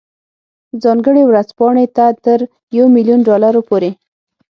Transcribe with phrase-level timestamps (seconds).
[0.83, 2.39] ځانګړې ورځپاڼې ته تر
[2.77, 3.91] یو میلیون ډالرو پورې.